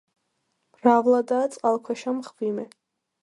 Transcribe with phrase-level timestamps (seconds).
[0.77, 2.67] მრავლადაა წყალქვეშა მღვიმე.